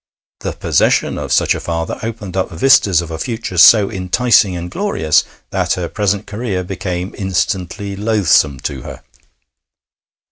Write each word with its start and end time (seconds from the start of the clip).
The 0.39 0.53
possession 0.53 1.19
of 1.19 1.31
such 1.31 1.53
a 1.53 1.59
father 1.59 1.99
opened 2.01 2.35
up 2.35 2.49
vistas 2.49 3.01
of 3.03 3.11
a 3.11 3.19
future 3.19 3.59
so 3.59 3.91
enticing 3.91 4.55
and 4.57 4.71
glorious 4.71 5.23
that 5.51 5.73
her 5.73 5.87
present 5.87 6.25
career 6.25 6.63
became 6.63 7.13
instantly 7.19 7.95
loathsome 7.95 8.59
to 8.61 8.81
her. 8.81 9.03